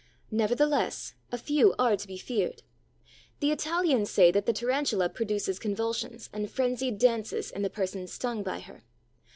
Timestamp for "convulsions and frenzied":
5.59-6.97